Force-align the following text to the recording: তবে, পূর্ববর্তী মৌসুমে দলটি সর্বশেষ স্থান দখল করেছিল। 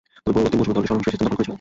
তবে, 0.23 0.25
পূর্ববর্তী 0.25 0.57
মৌসুমে 0.57 0.75
দলটি 0.77 0.89
সর্বশেষ 0.91 1.13
স্থান 1.15 1.25
দখল 1.27 1.35
করেছিল। 1.37 1.49